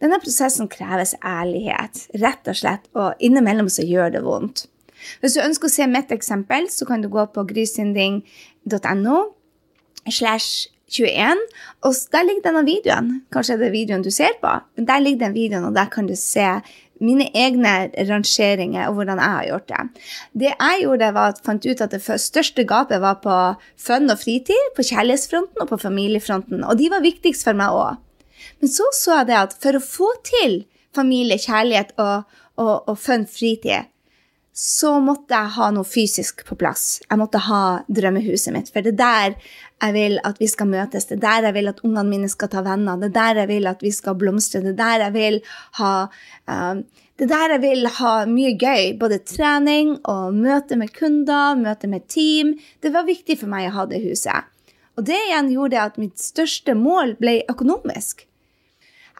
[0.00, 4.64] Denne prosessen kreves ærlighet, rett og slett, og innimellom så gjør det vondt.
[5.20, 9.18] Hvis du ønsker å se mitt eksempel, så kan du gå på grysynding.no
[10.10, 11.38] slash 21,
[11.86, 13.10] og der ligger denne videoen.
[13.30, 16.08] Kanskje det er videoen du ser på, men der ligger den videoen, og der kan
[16.08, 16.48] du se
[17.00, 17.74] mine egne
[18.10, 19.84] rangeringer og hvordan jeg har gjort det.
[20.42, 23.36] Det jeg gjorde, var at fant ut at det største gapet var på
[23.80, 28.02] fun og fritid, på kjærlighetsfronten og på familiefronten, og de var viktigst for meg òg.
[28.60, 30.60] Men så så jeg det at for å få til
[30.96, 33.88] familie, kjærlighet og, og, og fun fritid,
[34.52, 37.00] så måtte jeg ha noe fysisk på plass.
[37.06, 38.70] Jeg måtte ha drømmehuset mitt.
[38.72, 39.36] For det er der
[39.80, 42.50] jeg vil at vi skal møtes, det er der jeg vil at ungene mine skal
[42.52, 45.14] ta venner, det er der jeg vil at vi skal blomstre, det er der jeg
[45.14, 45.38] vil
[45.78, 45.92] ha
[46.50, 46.82] um,
[47.20, 51.88] det er der jeg vil ha mye gøy, både trening og møte med kunder, møte
[51.88, 52.54] med team.
[52.80, 54.48] Det var viktig for meg å ha det huset.
[54.96, 58.24] Og det igjen gjorde at mitt største mål ble økonomisk.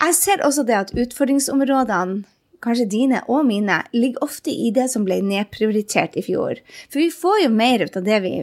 [0.01, 2.25] Jeg ser også det at utfordringsområdene
[2.64, 6.61] kanskje dine og mine, ligger ofte i det som ble nedprioritert i fjor.
[6.88, 8.35] For vi får jo mer ut av det vi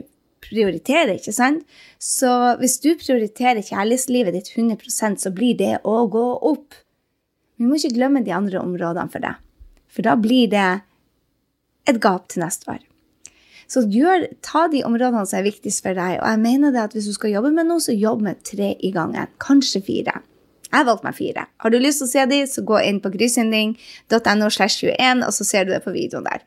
[0.47, 1.63] prioriterer, ikke sant?
[2.01, 6.77] Så hvis du prioriterer kjærlighetslivet ditt 100 så blir det å gå opp.
[7.57, 9.33] Vi må ikke glemme de andre områdene for det.
[9.89, 10.67] For da blir det
[11.87, 12.83] et gap til neste år.
[13.67, 16.21] Så gjør, ta de områdene som er viktigst for deg.
[16.21, 18.73] Og jeg mener det at hvis du skal jobbe med noe, så jobb med tre
[18.79, 19.27] i gangen.
[19.43, 20.21] Kanskje fire.
[20.67, 21.47] Jeg valgte meg fire.
[21.63, 25.33] Har du lyst til å se de, så gå inn på grysynding.no, slash 21, og
[25.35, 26.45] så ser du det på videoen der.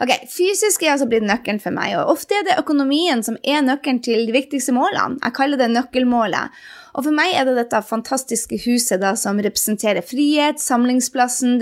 [0.00, 3.62] Ok, Fysisk er altså blitt nøkkelen for meg, og ofte er det økonomien som er
[3.64, 5.18] nøkkelen til de viktigste målene.
[5.24, 6.60] Jeg kaller det nøkkelmålet.
[6.94, 11.58] Og for meg er det dette fantastiske huset da, som representerer frihet, samlingsplassen,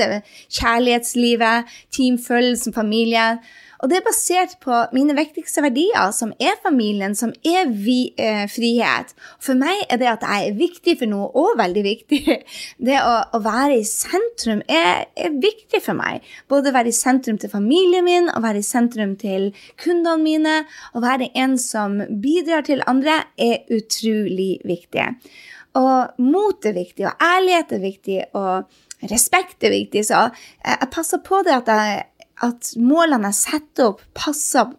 [0.59, 3.38] kjærlighetslivet, teamfølelsen, familie.
[3.79, 8.47] Og det er basert på mine viktigste verdier, som er familien, som er vi, eh,
[8.51, 9.14] frihet.
[9.38, 12.21] For meg er det at jeg er viktig for noe, og veldig viktig.
[12.88, 16.27] Det å, å være i sentrum er, er, viktig for meg.
[16.51, 20.57] Både være i sentrum til familien min, og være i sentrum til kundene mine.
[20.95, 25.07] Å være en som bidrar til andre, er utrolig viktig.
[25.79, 30.07] Og mot er viktig, og ærlighet er viktig, og respekt er viktig.
[30.09, 30.29] Så
[30.64, 32.07] jeg passer på det at jeg
[32.44, 34.72] at målene jeg setter opp, passer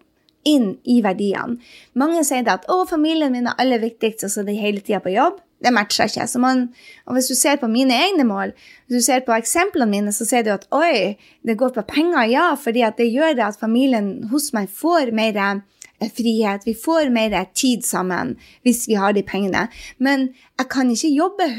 [0.48, 1.60] inn i verdiene.
[2.00, 5.00] Mange sier at 'å, familien min er aller viktigst', og så er de hele tida
[5.00, 5.40] på jobb.
[5.60, 6.40] Det matcher ikke.
[6.40, 6.70] Man,
[7.06, 8.54] og hvis du ser på mine egne mål,
[8.88, 12.24] hvis du ser på eksemplene mine, så ser du at oi, det går på penger,
[12.32, 16.64] ja, fordi det gjør at familien hos meg får mer eh, frihet.
[16.66, 19.68] Vi får mer tid sammen hvis vi har de pengene.
[19.98, 21.50] Men jeg kan ikke jobbe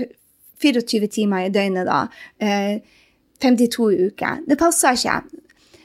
[0.62, 2.06] 24 timer i døgnet da.
[3.40, 4.40] 52 eh, uker.
[4.48, 5.20] Det passer ikke.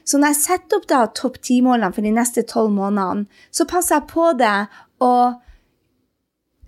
[0.05, 3.97] Så når jeg setter opp da topp ti-målene for de neste tolv månedene, så passer
[3.97, 4.57] jeg på det
[5.01, 5.13] å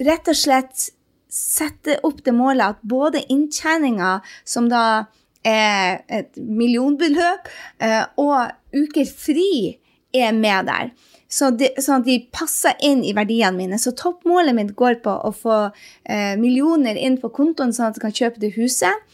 [0.07, 0.89] rett og slett
[1.31, 5.07] sette opp det målet at både inntjeninga, som da
[5.45, 7.51] er et millionbeløp,
[7.83, 9.77] eh, og uker fri
[10.15, 10.91] er med der.
[11.27, 13.79] Så de, sånn at de passer inn i verdiene mine.
[13.79, 15.59] Så toppmålet mitt går på å få
[16.07, 19.07] eh, millioner inn på kontoen, sånn at jeg kan kjøpe det huset.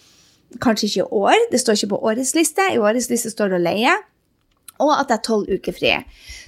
[0.62, 2.70] Kanskje ikke i år, det står ikke på årets liste.
[2.70, 3.96] I årets liste står det å leie
[4.84, 5.93] og at det er tolv uker fri.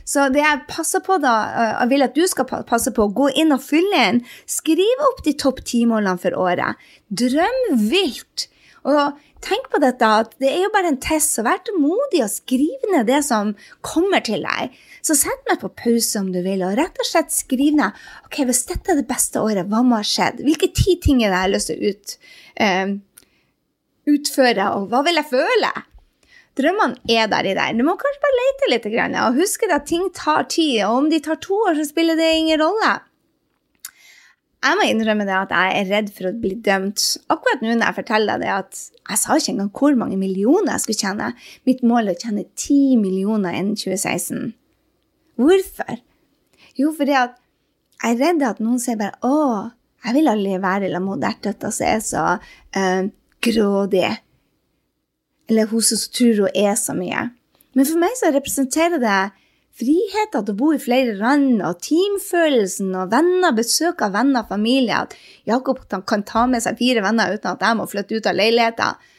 [0.06, 3.32] Så det jeg passer på da, eh, jeg vil at du skal passe på, gå
[3.42, 4.26] inn og fylle inn.
[4.46, 6.78] Skriv opp de topp ti-målene for året.
[7.10, 8.48] Drøm vilt.
[8.86, 12.30] Og tenk på dette, at det er jo bare en test, så vær tålmodig og
[12.34, 14.76] skriv ned det som kommer til deg.
[15.06, 18.44] Så sett meg på pause om du vil, og rett og slett skriv ned ok,
[18.46, 20.42] hvis dette er det beste året, hva må ha skjedd?
[20.46, 22.16] Hvilke ti ting er det jeg har lyst til å ut,
[22.62, 22.96] uh,
[24.16, 25.74] utføre, og hva vil jeg føle?
[26.56, 27.76] Drømmene er der i deg.
[27.76, 28.88] Du må kanskje bare lete litt.
[28.88, 30.86] Og huske at ting tar tid.
[30.88, 32.94] Og om de tar to år, så spiller det ingen rolle.
[34.66, 37.04] Jeg må innrømme det at jeg er redd for å bli dømt.
[37.30, 38.80] Akkurat nå når jeg forteller deg det, at
[39.12, 41.28] jeg sa ikke engang hvor mange millioner jeg skulle tjene.
[41.70, 44.56] Mitt mål er å tjene 10 millioner innen 2016.
[45.38, 46.00] Hvorfor?
[46.80, 47.36] Jo, fordi at
[48.02, 49.72] jeg er redd at noen sier bare 'Å,
[50.06, 53.04] jeg vil aldri være sammen med Dertøtta som er så uh,
[53.46, 54.18] grådig'
[55.50, 57.30] eller hun som tror hun er så mye.
[57.76, 59.18] Men for meg så representerer det
[59.76, 64.54] friheten til å bo i flere land, og teamfølelsen og venner, besøk av venner og
[64.54, 65.04] familie.
[65.04, 68.40] At Jakob kan ta med seg fire venner uten at jeg må flytte ut av
[68.40, 69.12] leiligheten.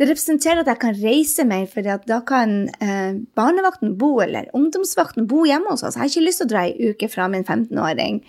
[0.00, 5.28] Det representerer at jeg kan reise mer, for da kan eh, barnevakten bo, eller ungdomsvakten
[5.30, 5.96] bo hjemme hos oss.
[5.96, 8.22] Jeg har ikke lyst til å dra ei uke fra min 15-åring.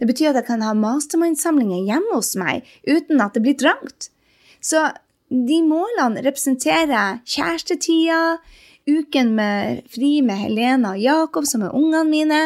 [0.00, 4.08] Det betyr at jeg kan ha mastermind-samlinger hjemme hos meg uten at det blir trangt.
[4.64, 4.88] Så
[5.30, 8.40] de målene representerer kjærestetida,
[8.90, 12.38] uken med fri med Helena og Jakob, som er ungene mine,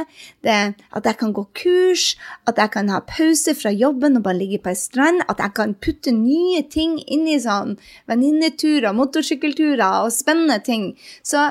[0.45, 2.07] det, at jeg kan gå kurs,
[2.45, 5.55] at jeg kan ha pause fra jobben og bare ligge på ei strand, at jeg
[5.57, 7.79] kan putte nye ting inn i sånn
[8.11, 10.91] venninneturer, motorsykkelturer og spennende ting.
[11.25, 11.47] Så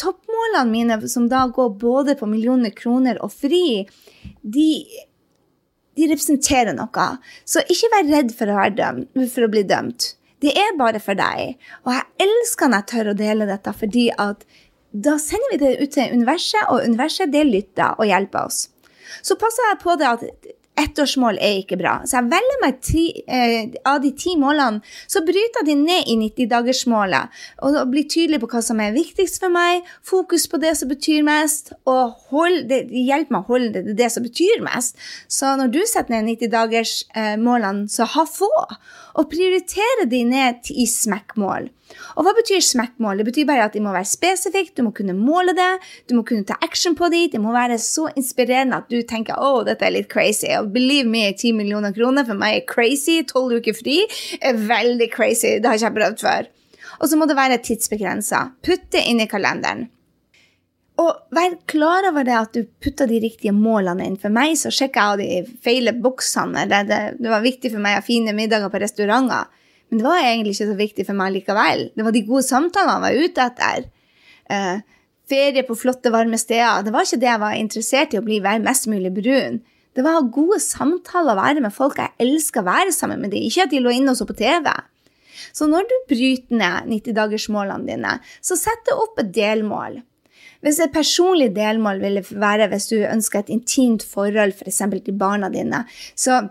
[0.00, 3.86] toppmålene mine, som da går både på millioner kroner og fri,
[4.42, 4.70] de
[5.94, 7.06] de representerer noe.
[7.46, 10.14] Så ikke vær redd for å, dømt, for å bli dømt.
[10.44, 11.56] Det er bare for deg.
[11.86, 14.44] Og jeg elsker når jeg tør å dele dette, fordi at
[14.94, 18.68] da sender vi det ut til universet, og universet det lytter og hjelper oss.
[19.24, 20.22] Så passer jeg på det at
[20.80, 21.94] ettårsmål er ikke bra.
[22.06, 26.10] Så jeg velger meg ti, eh, av de ti målene, så bryter jeg de ned
[26.10, 27.28] i 90-dagersmålet.
[27.62, 31.22] Og blir tydelig på hva som er viktigst for meg, fokus på det som betyr
[31.22, 34.98] mest, og hjelper meg å holde det, det som betyr mest.
[35.28, 38.50] Så når du setter ned 90-dagersmålene, så ha få,
[39.14, 41.70] og prioritere de ned i smekkmål.
[42.18, 43.20] Og hva betyr smekkmål?
[43.20, 45.70] Det betyr bare at de må være spesifikke, du må kunne måle det,
[46.10, 49.38] du må kunne ta action på de, det må være så inspirerende at du tenker
[49.38, 50.50] å, oh, dette er litt crazy.
[50.58, 53.20] Og believe me, 10 millioner kroner for meg er crazy.
[53.30, 54.02] Tolv uker fri
[54.40, 55.58] er veldig crazy.
[55.58, 56.52] Det har ikke jeg prøvd før.
[57.00, 58.48] Og så må det være tidsbegrensa.
[58.64, 59.88] Putt det inn i kalenderen.
[61.02, 64.18] Og vær klar over det at du putter de riktige målene inn.
[64.20, 66.68] For meg så sjekker jeg av de feile boksene.
[66.70, 69.50] Det, det, det var viktig for meg å ha fine middager på restauranter.
[69.90, 71.88] Men det var egentlig ikke så viktig for meg likevel.
[71.94, 73.88] Det var de gode samtalene jeg var ute etter.
[74.54, 76.86] Eh, ferie på flotte, varme steder.
[76.86, 79.60] Det var ikke det jeg var interessert i å bli mest mulig brun.
[79.94, 83.46] Det var å gode samtaler, være med folk jeg elsker å være sammen med dem.
[83.46, 84.70] Ikke at de lå inne og så på TV.
[85.54, 90.00] Så når du bryter ned 90-dagersmålene dine, så sett opp et delmål.
[90.64, 94.80] Hvis et personlig delmål ville være hvis du ønsker et intimt forhold f.eks.
[95.04, 95.84] til barna dine,
[96.16, 96.46] så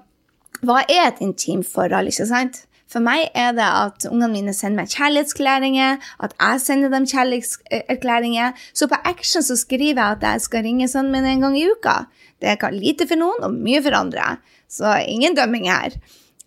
[0.64, 2.64] hva er et intimt forhold, ikke sant?
[2.94, 8.54] For meg er det at ungene mine sender meg kjærlighetserklæringer, at jeg sender dem kjærlighetserklæringer.
[8.78, 11.66] Så på Action så skriver jeg at jeg skal ringe sønnen min en gang i
[11.72, 12.04] uka.
[12.42, 14.36] Det kan lite for noen og mye for andre.
[14.70, 15.98] Så ingen dømming her.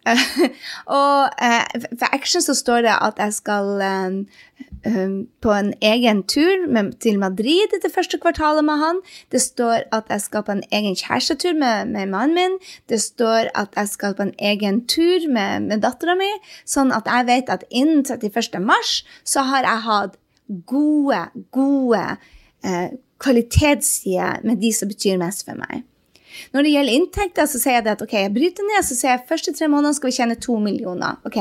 [0.98, 1.64] og uh,
[1.98, 4.18] for Action så står det at jeg skal um,
[4.86, 6.66] um, på en egen tur
[7.02, 9.00] til Madrid det første kvartalet med han.
[9.32, 12.58] Det står at jeg skal på en egen kjærestetur med, med mannen min.
[12.88, 16.30] Det står at jeg skal på en egen tur med, med dattera mi,
[16.64, 18.62] sånn at jeg vet at innen 31.
[18.62, 20.16] mars så har jeg hatt
[20.66, 22.04] gode, gode
[22.64, 22.88] eh,
[23.18, 25.82] kvalitetssider med de som betyr mest for meg.
[26.54, 29.24] Når det gjelder inntekter, så sier jeg at ok, jeg bryter ned så sier jeg
[29.28, 31.18] første tre måneder skal vi tjene to millioner.
[31.28, 31.38] Ok,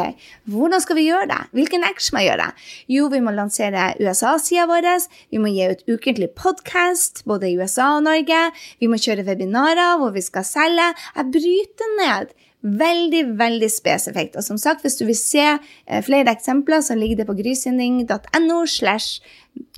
[0.51, 1.41] Hvordan skal vi gjøre det?
[1.57, 2.47] Hvilken action må jeg gjøre?
[2.95, 4.89] Jo, vi må lansere USA-sida vår.
[5.33, 8.41] Vi må gi ut ukentlig podkast, både i USA og Norge.
[8.81, 10.91] Vi må kjøre webinarer hvor vi skal selge.
[11.15, 12.35] Jeg bryter ned.
[12.65, 14.37] Veldig, veldig spesifikt.
[14.39, 18.63] Og som sagt, hvis du vil se eh, flere eksempler, så ligger det på grysynding.no
[18.65, 19.21] slash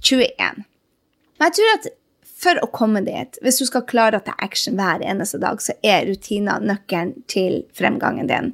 [0.02, 0.64] 21.
[1.38, 1.90] Men jeg tror at
[2.48, 5.76] for å komme dit, hvis du skal klare å ta action hver eneste dag, så
[5.84, 8.54] er rutiner nøkkelen til fremgangen din.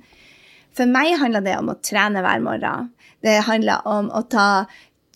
[0.73, 2.89] For meg handler det om å trene hver morgen.
[3.23, 4.65] Det handler om å ta,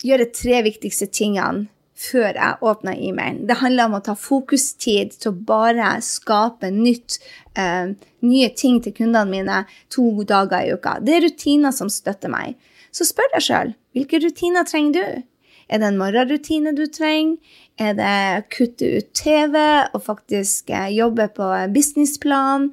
[0.06, 1.66] gjøre tre viktigste tingene
[1.98, 3.48] før jeg åpner e-mailen.
[3.50, 7.18] Det handler om å ta fokustid til å bare skape nytt,
[7.58, 7.90] uh,
[8.22, 9.64] nye ting til kundene mine
[9.94, 11.00] to dager i uka.
[11.02, 12.54] Det er rutiner som støtter meg.
[12.94, 15.26] Så spør deg sjøl hvilke rutiner trenger du?
[15.68, 17.38] Er det en morgenrutine du trenger?
[17.78, 19.58] Er det kutte ut TV
[19.94, 22.72] og faktisk eh, jobbe på businessplan?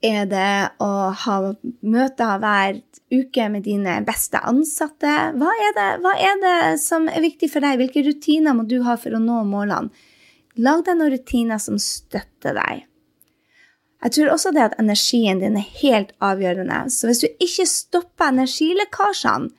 [0.00, 1.34] Er det å ha
[1.84, 2.78] møter hver
[3.12, 5.16] uke med dine beste ansatte?
[5.36, 7.82] Hva er, det, hva er det som er viktig for deg?
[7.82, 9.92] Hvilke rutiner må du ha for å nå målene?
[10.60, 12.86] Lag deg noen rutiner som støtter deg.
[14.00, 16.86] Jeg tror også det at energien din er helt avgjørende.
[16.92, 19.52] Så hvis du ikke stopper energilekkasjene,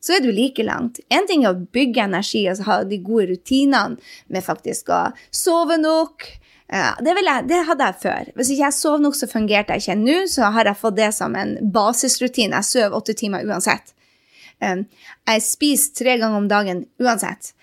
[0.00, 1.00] så er du like langt.
[1.10, 3.98] En ting er å bygge energi altså ha de gode rutinene
[4.30, 6.26] med faktisk å sove nok.
[6.68, 8.32] Det, jeg, det, hadde jeg før.
[8.36, 10.00] Hvis ikke jeg sov nok, så fungerte jeg ikke.
[10.02, 12.60] Nå så har jeg fått det som en basisrutine.
[12.60, 13.94] Jeg sover åtte timer uansett.
[14.60, 14.84] Um,
[15.30, 17.54] jeg spiser tre ganger om dagen uansett.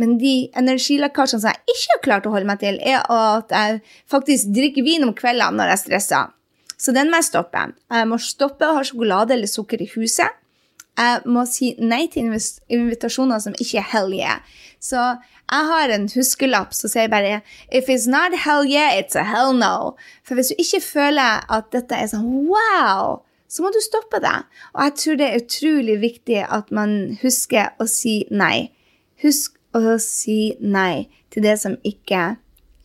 [0.00, 3.80] Men de energilekkasjene som jeg ikke har klart å holde meg til, er at jeg
[4.10, 6.30] faktisk drikker vin om kveldene når jeg stresser.
[6.80, 7.66] Så den må jeg stoppe.
[7.92, 10.40] Jeg må stoppe å ha sjokolade eller sukker i huset.
[10.98, 12.32] Jeg må si nei til
[12.68, 14.40] invitasjoner som ikke er hell yeah.
[14.80, 15.00] Så
[15.50, 17.40] jeg har en huskelapp som sier bare
[17.72, 19.96] If it's not hell yeah, it's a hell no.
[20.24, 24.36] For hvis du ikke føler at dette er sånn wow, så må du stoppe det.
[24.76, 28.70] Og jeg tror det er utrolig viktig at man husker å si nei.
[29.24, 32.36] Husk å si nei til det som ikke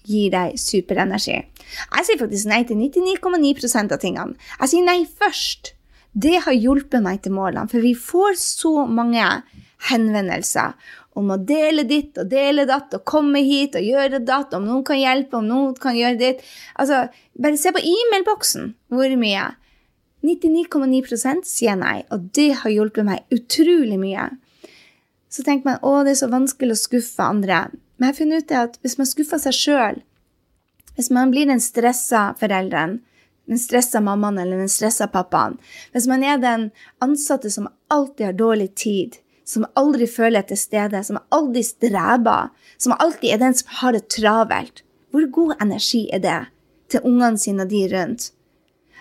[0.05, 1.37] gir deg superenergi.
[1.45, 4.37] Jeg sier faktisk nei til 99,9 av tingene.
[4.59, 5.74] Jeg sier nei først.
[6.15, 9.25] Det har hjulpet meg til målene, for vi får så mange
[9.89, 10.75] henvendelser
[11.15, 14.83] om å dele ditt og dele datt og komme hit og gjøre datt, om noen
[14.87, 16.41] kan hjelpe, om noen kan gjøre ditt.
[16.79, 17.05] Altså,
[17.39, 19.45] bare se på e-mailboksen hvor mye.
[20.25, 24.29] 99,9 sier nei, og det har hjulpet meg utrolig mye.
[25.29, 27.67] Så tenker man å, det er så vanskelig å skuffe andre.
[27.95, 29.99] Men jeg har funnet ut at hvis man skuffer seg sjøl,
[30.95, 33.01] hvis man blir den stressa forelderen,
[33.49, 35.59] den stressa mammaen eller den stressa pappaen.
[35.93, 36.69] Hvis man er den
[37.03, 42.49] ansatte som alltid har dårlig tid, som aldri føler til stede, som aldri streber,
[42.81, 44.81] som alltid er den som har det travelt,
[45.13, 46.39] hvor god energi er det
[46.91, 48.31] til ungene sine og de rundt?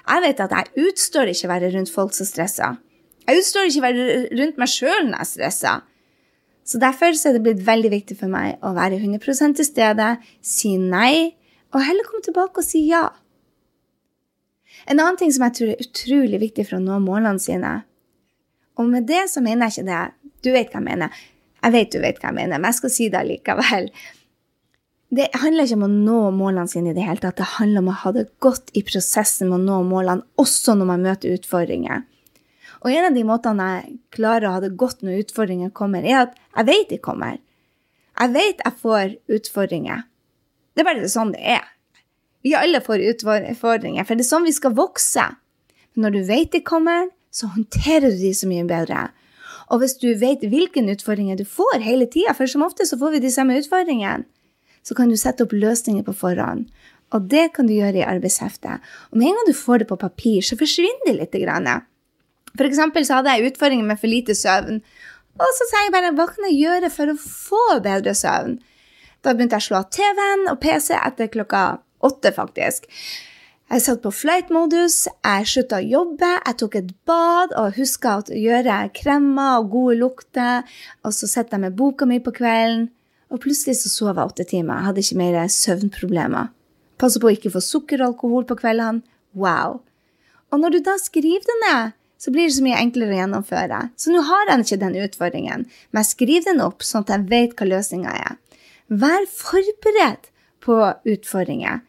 [0.04, 2.76] Jeg vet at jeg utstår ikke å være rundt folk som stresser.
[3.24, 5.82] Jeg utstår ikke å være rundt meg sjøl når jeg stresser.
[6.64, 10.14] Så derfor så er det blitt veldig viktig for meg å være 100 til stede,
[10.44, 11.36] si nei,
[11.74, 13.08] og heller komme tilbake og si ja.
[14.86, 17.76] En annen ting som jeg tror er utrolig viktig for å nå målene sine,
[18.74, 20.02] og med det så mener jeg ikke det
[20.44, 21.22] Du vet hva jeg mener.
[21.64, 23.86] Jeg vet du vet hva jeg mener, men jeg skal si det likevel.
[25.14, 27.38] Det handler ikke om å nå målene sine i det hele tatt.
[27.38, 30.90] Det handler om å ha det godt i prosessen med å nå målene, også når
[30.90, 32.02] man møter utfordringer.
[32.84, 36.26] Og en av de måtene jeg klarer å ha det godt når utfordringer kommer, er
[36.26, 37.38] at jeg vet de kommer.
[38.18, 40.04] Jeg vet jeg får utfordringer.
[40.74, 41.64] Det er bare sånn det er.
[42.44, 45.24] Vi alle får utfordringer, for det er sånn vi skal vokse.
[45.94, 49.08] Men når du vet de kommer, så håndterer du de så mye bedre.
[49.72, 53.16] Og hvis du vet hvilke utfordringer du får hele tida, for som ofte så får
[53.16, 54.28] vi de samme utfordringene,
[54.84, 56.66] så kan du sette opp løsninger på forhånd.
[57.16, 58.84] Og det kan du gjøre i arbeidsheftet.
[59.10, 61.38] Og med en gang du får det på papir, så forsvinner det litt.
[62.52, 64.82] For eksempel så hadde jeg utfordringer med for lite søvn.
[65.40, 68.58] Og så sa jeg bare hva kan jeg gjøre for å få bedre søvn?
[69.24, 71.64] Da begynte jeg å slå av TV-en og PC etter klokka
[72.04, 72.88] åtte, faktisk.
[73.72, 78.36] Jeg satt på flight-modus, jeg slutta å jobbe, jeg tok et bad og huska å
[78.36, 80.68] gjøre kremmer og gode lukter.
[81.02, 82.90] Og så sitter jeg med boka mi på kvelden,
[83.32, 84.76] og plutselig så sov jeg åtte timer.
[84.76, 86.52] Jeg hadde ikke mer søvnproblemer.
[87.00, 89.02] Passer på å ikke få sukker og alkohol på kveldene.
[89.34, 89.80] Wow.
[90.52, 93.80] Og når du da skriver det ned, så blir det så mye enklere å gjennomføre.
[94.00, 97.26] Så nå har jeg ikke den utfordringen, men jeg skriver den opp sånn at jeg
[97.32, 98.38] vet hva løsninga er.
[98.92, 100.30] Vær forberedt
[100.64, 100.78] på
[101.10, 101.82] utfordringer.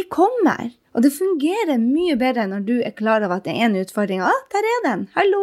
[0.00, 3.66] De kommer, og det fungerer mye bedre når du er klar over at det er
[3.66, 4.22] en utfordring.
[4.24, 5.02] Å, der er den!
[5.12, 5.42] Hallo!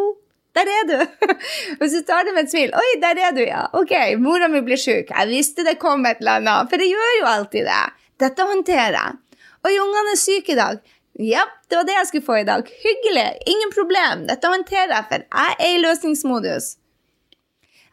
[0.56, 0.96] Der er du!
[1.78, 2.72] Hvis du tar det med et smil.
[2.74, 3.68] Oi, der er du, ja.
[3.78, 5.12] Ok, mora mi blir sjuk.
[5.12, 6.72] Jeg visste det kom et eller annet.
[6.72, 7.84] For det gjør jo alltid det.
[8.24, 9.44] Dette håndterer jeg.
[9.68, 10.82] Oi, ungene er syke i dag.
[11.22, 12.74] Ja, det var det jeg skulle få i dag.
[12.82, 13.28] Hyggelig.
[13.54, 14.26] Ingen problem.
[14.26, 16.72] Dette håndterer jeg, for jeg er i løsningsmodus.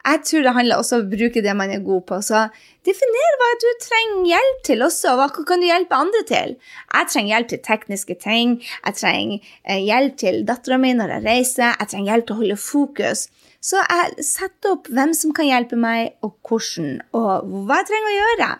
[0.06, 2.18] Jeg tror det handler også om å bruke det man er god på.
[2.22, 2.44] Så
[2.86, 5.16] definer hva du trenger hjelp til også.
[5.18, 6.52] Hva kan du hjelpe andre til?
[6.92, 8.54] Jeg trenger hjelp til tekniske ting.
[8.84, 11.74] Jeg trenger eh, hjelp til dattera mi når jeg reiser.
[11.74, 13.26] Jeg trenger hjelp til å holde fokus.
[13.66, 18.12] Så jeg setter opp hvem som kan hjelpe meg, og hvordan, og hva jeg trenger
[18.12, 18.50] å gjøre.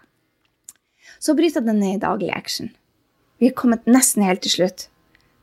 [1.22, 2.72] Så bryter det ned i daglig action.
[3.38, 4.88] Vi er kommet nesten helt til slutt.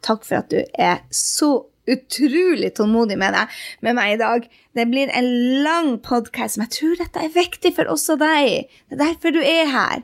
[0.03, 4.47] Takk for at du er så utrolig tålmodig med, deg, med meg i dag.
[4.77, 5.29] Det blir en
[5.65, 8.71] lang podkast, men jeg tror dette er viktig for oss og deg.
[8.87, 10.03] Det er derfor du er her.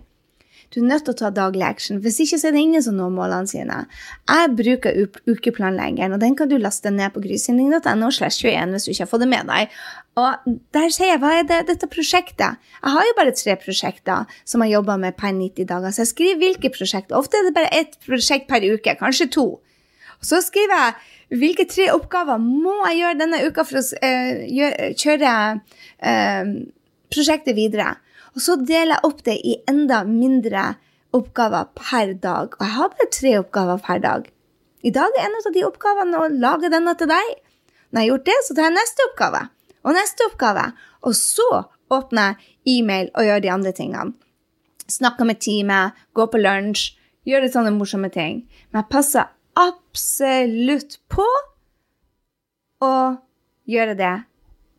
[0.69, 1.97] Du er nødt til å ta daglig action.
[2.03, 3.77] Hvis ikke så er det ingen som når målene sine.
[4.29, 8.91] Jeg bruker ukeplanleggeren, og den kan du laste ned på grysynding.no slash 21 hvis du
[8.93, 9.73] ikke har fått det med deg.
[10.21, 12.61] Og der sier jeg hva er det, dette prosjektet?
[12.83, 16.11] Jeg har jo bare tre prosjekter som jeg jobber med per 90 dager, så jeg
[16.11, 17.17] skriver hvilke prosjekter.
[17.17, 19.47] Ofte er det bare ett prosjekt per uke, kanskje to.
[20.19, 24.43] Og så skriver jeg hvilke tre oppgaver må jeg gjøre denne uka for å uh,
[24.49, 26.53] gjøre, kjøre uh,
[27.13, 27.93] prosjektet videre.
[28.35, 30.73] Og så deler jeg opp det i enda mindre
[31.15, 32.53] oppgaver per dag.
[32.57, 34.27] Og jeg har bare tre oppgaver per dag.
[34.85, 37.31] I dag er en av de oppgavene å lage denne til deg.
[37.89, 39.47] Når jeg har gjort det, så tar jeg neste oppgave
[39.79, 40.65] og neste oppgave.
[41.07, 41.49] Og så
[41.93, 44.13] åpner jeg e-mail og gjør de andre tingene.
[44.89, 46.93] Snakker med teamet, går på lunsj,
[47.29, 48.43] gjør litt sånne morsomme ting.
[48.71, 51.27] Men jeg passer absolutt på
[52.85, 52.95] å
[53.69, 54.15] gjøre det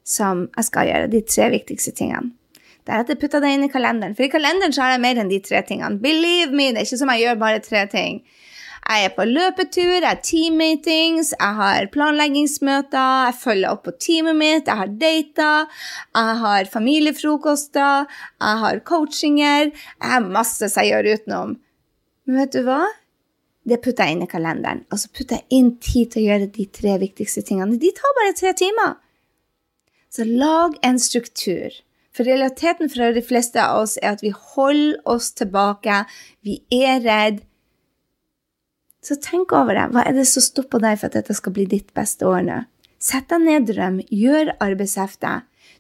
[0.07, 2.33] som jeg skal gjøre, de tre viktigste tingene.
[2.89, 4.15] Deretter putta jeg det inn i kalenderen.
[4.17, 6.01] For i kalenderen så har jeg mer enn de tre tingene.
[6.03, 8.23] Believe me, det er ikke som jeg gjør bare tre ting.
[8.81, 14.39] Jeg er på løpetur, jeg har teammeetings, jeg har planleggingsmøter, jeg følger opp på teamet
[14.41, 15.83] mitt, jeg har dater,
[16.17, 18.09] jeg har familiefrokoster,
[18.41, 21.55] jeg har coachinger Jeg har masse som jeg gjør utenom.
[22.27, 22.81] Men vet du hva?
[23.71, 24.83] Det putter jeg inn i kalenderen.
[24.91, 27.79] Og så putter jeg inn tid til å gjøre de tre viktigste tingene.
[27.79, 28.97] De tar bare tre timer.
[30.11, 31.77] Så lag en struktur.
[32.11, 36.03] For realiteten for de fleste av oss er at vi holder oss tilbake.
[36.43, 37.45] Vi er redd.
[39.07, 39.87] Så tenk over det.
[39.95, 42.59] Hva er det som stopper deg for at dette skal bli ditt beste år nå?
[43.01, 44.03] Sett deg ned, drøm.
[44.13, 45.39] Gjør arbeidshefte.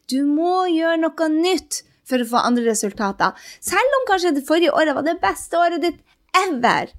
[0.09, 3.34] Du må gjøre noe nytt for å få andre resultater.
[3.61, 6.01] Selv om kanskje det forrige året var det beste året ditt
[6.47, 6.95] ever.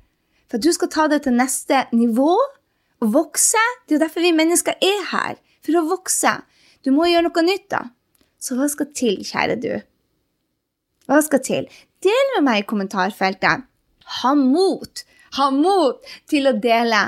[0.52, 3.62] For at du skal ta det til neste nivå og vokse.
[3.88, 5.38] Det er jo derfor vi mennesker er her.
[5.64, 6.34] For å vokse.
[6.84, 7.86] Du må gjøre noe nytt, da.
[8.42, 9.72] Så hva skal til, kjære du?
[11.08, 11.70] Hva skal til?
[12.04, 13.64] Del med meg i kommentarfeltet.
[14.20, 15.04] Ha mot!
[15.38, 17.00] Ha mot til å dele.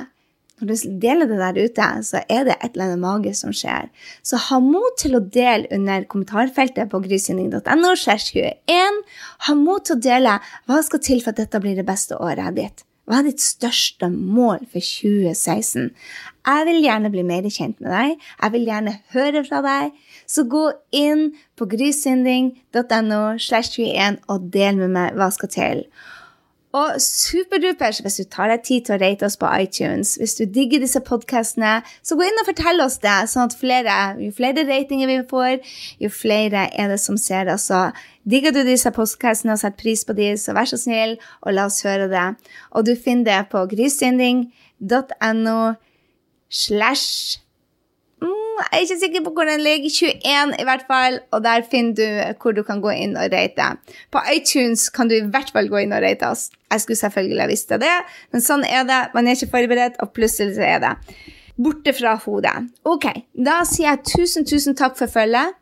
[0.61, 3.91] Når du deler det der ute, så er det et eller annet magisk som skjer.
[4.23, 7.91] Så ha mot til å dele under kommentarfeltet på grysynding.no.
[9.49, 10.39] Ha mot til å dele
[10.71, 12.87] hva skal til for at dette blir det beste året ditt.
[13.03, 15.89] Hva er ditt største mål for 2016?
[16.47, 18.13] Jeg vil gjerne bli mer kjent med deg.
[18.39, 19.97] Jeg vil gjerne høre fra deg.
[20.23, 20.63] Så gå
[20.95, 25.83] inn på grysynding.no slash 21 og del med meg hva skal til.
[26.73, 30.15] Og superdupers hvis du tar deg tid til å rate oss på iTunes.
[30.17, 33.97] Hvis du digger disse podkastene, så gå inn og fortell oss det, sånn at flere,
[34.17, 35.59] jo flere ratinger vi får,
[36.01, 37.67] jo flere er det som ser oss.
[37.69, 37.83] Så
[38.25, 41.67] digger du disse podkastene og setter pris på dem, så vær så snill og la
[41.69, 42.27] oss høre det.
[42.73, 45.59] Og du finner det på grysynding.no
[46.49, 47.42] slash
[48.23, 49.91] Mm, jeg er ikke sikker på hvor den ligger.
[50.23, 51.19] 21 i hvert fall.
[51.35, 53.69] Og der finner du hvor du kan gå inn og rate.
[54.13, 56.47] På iTunes kan du i hvert fall gå inn og rate oss.
[56.71, 57.95] Jeg skulle selvfølgelig ha visst det,
[58.33, 59.01] men sånn er det.
[59.13, 60.93] Man er ikke forberedt, og plutselig så er det.
[61.61, 62.55] Borte fra hodet.
[62.89, 65.53] Ok, da sier jeg tusen, tusen takk for følget.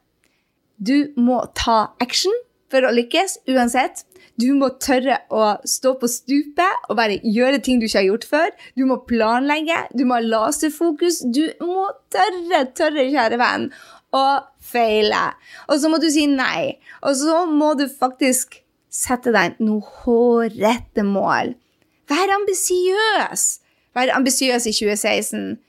[0.79, 2.31] Du må ta action
[2.71, 4.05] for å lykkes uansett.
[4.39, 8.27] Du må tørre å stå på stupet og bare gjøre ting du ikke har gjort
[8.29, 8.49] før.
[8.79, 11.21] Du må planlegge, du må ha laserfokus.
[11.27, 13.67] Du må tørre, tørre, kjære venn,
[14.15, 14.25] å
[14.71, 15.23] feile.
[15.67, 16.77] Og så må du si nei.
[17.03, 18.61] Og så må du faktisk
[18.91, 21.55] sette deg noe hårete mål.
[22.11, 23.45] Vær ambisiøs!
[23.95, 25.59] Vær ambisiøs i 2016.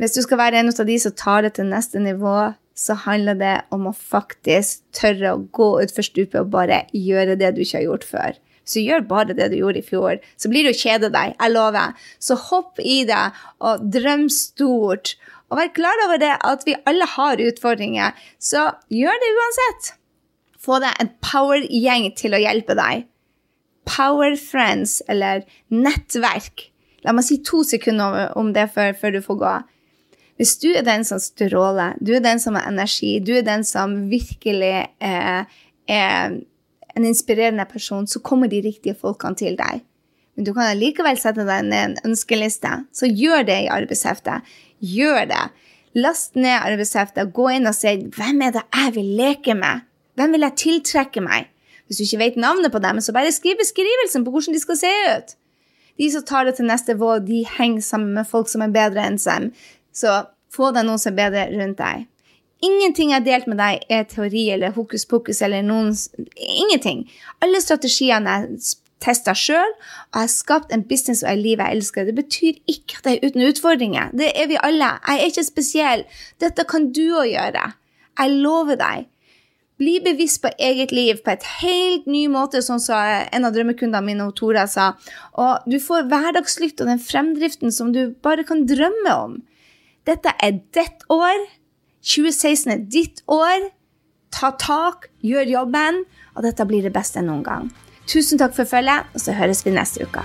[0.00, 3.36] Hvis du skal være en av de som tar det til neste nivå, så handler
[3.40, 7.80] det om å faktisk tørre å gå utfor stupet og bare gjøre det du ikke
[7.80, 8.40] har gjort før.
[8.64, 10.20] Så gjør bare det du gjorde i fjor.
[10.38, 11.34] Så blir du kjede deg.
[11.34, 11.96] Jeg lover.
[12.22, 13.24] Så hopp i det
[13.58, 15.16] og drøm stort.
[15.50, 18.14] Og vær klar over det at vi alle har utfordringer.
[18.38, 19.94] Så gjør det uansett.
[20.62, 23.08] Få deg en power-gjeng til å hjelpe deg.
[23.82, 25.42] Power friends, eller
[25.74, 26.68] nettverk.
[27.02, 29.54] La meg si to sekunder om det før, før du får gå.
[30.42, 33.62] Hvis du er den som stråler, du er den som har energi, du er den
[33.62, 35.44] som virkelig er,
[35.86, 36.32] er
[36.96, 39.84] en inspirerende person, så kommer de riktige folkene til deg.
[40.34, 42.72] Men du kan allikevel sette deg ned en ønskeliste.
[42.90, 44.48] Så gjør det i arbeidsheftet.
[44.82, 45.44] Gjør det.
[45.94, 49.86] Last ned arbeidsheftet, gå inn og si hvem er det jeg vil leke med?
[50.18, 51.52] Hvem vil jeg tiltrekke meg?
[51.86, 54.80] Hvis du ikke vet navnet på dem, så bare skriv beskrivelsen på hvordan de skal
[54.80, 55.36] se ut.
[56.00, 59.06] De som tar det til neste vår, de henger sammen med folk som er bedre
[59.06, 59.52] enn seg.
[59.92, 60.22] Så
[60.52, 62.08] få deg noen som er bedre rundt deg.
[62.62, 65.90] Ingenting jeg har delt med deg, er teori eller hokus pokus eller noen
[66.36, 67.08] Ingenting.
[67.42, 69.72] Alle strategiene jeg testa sjøl,
[70.12, 72.06] og jeg har skapt en business og et liv jeg elsker.
[72.06, 74.12] Det betyr ikke at jeg er uten utfordringer.
[74.14, 74.92] Det er vi alle.
[75.08, 76.04] Jeg er ikke spesiell.
[76.42, 77.64] Dette kan du òg gjøre.
[78.20, 79.08] Jeg lover deg.
[79.82, 84.04] Bli bevisst på eget liv på et helt ny måte, sånn som en av drømmekundene
[84.06, 84.92] mine, Tora, sa.
[85.34, 89.40] Og du får hverdagslykt og den fremdriften som du bare kan drømme om.
[90.06, 91.44] Dette er ditt år.
[92.02, 93.68] 2016 er ditt år.
[94.34, 96.02] Ta tak, gjør jobben,
[96.34, 97.68] og dette blir det beste noen gang.
[98.10, 100.24] Tusen takk for følget, og så høres vi neste uke.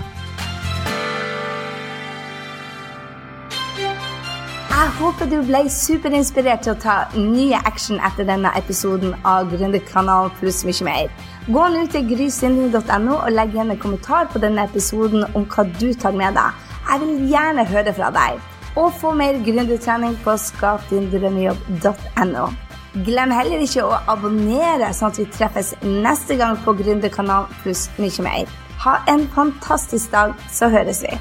[4.78, 10.34] Jeg håper du ble superinspirert til å ta nye action etter denne episoden av Gründerkanalen
[10.42, 11.16] pluss mye mer.
[11.54, 15.90] Gå nå til grysynding.no og legg igjen en kommentar på denne episoden om hva du
[15.94, 16.70] tar med deg.
[16.88, 18.46] Jeg vil gjerne høre fra deg
[18.78, 22.46] og få mer gründertrening på skapdindrømmejobb.no.
[23.06, 28.22] Glem heller ikke å abonnere, sånn at vi treffes neste gang på Gründerkanalen pluss mye
[28.26, 28.46] mer.
[28.86, 31.14] Ha en fantastisk dag, så høres vi.